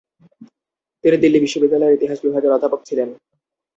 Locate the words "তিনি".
1.03-1.17